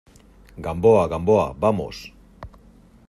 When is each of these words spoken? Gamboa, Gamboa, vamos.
Gamboa, 0.67 1.07
Gamboa, 1.07 1.53
vamos. 1.53 2.11